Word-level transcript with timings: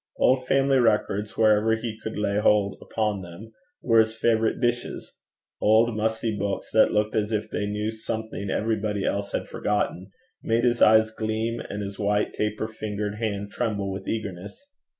Old 0.17 0.47
family 0.47 0.79
records, 0.79 1.37
wherever 1.37 1.75
he 1.75 1.95
could 1.95 2.17
lay 2.17 2.39
hold 2.39 2.75
upon 2.81 3.21
them, 3.21 3.51
were 3.83 3.99
his 3.99 4.15
favourite 4.17 4.59
dishes; 4.59 5.13
old, 5.61 5.95
musty 5.95 6.35
books, 6.35 6.71
that 6.71 6.91
looked 6.91 7.15
as 7.15 7.31
if 7.31 7.51
they 7.51 7.67
knew 7.67 7.91
something 7.91 8.49
everybody 8.49 9.05
else 9.05 9.31
had 9.31 9.47
forgotten, 9.47 10.09
made 10.41 10.63
his 10.63 10.81
eyes 10.81 11.11
gleam, 11.11 11.59
and 11.59 11.83
his 11.83 11.99
white 11.99 12.33
taper 12.33 12.67
fingered 12.67 13.17
hand 13.19 13.51
tremble 13.51 13.91
with 13.91 14.07
eagerness. 14.07 14.65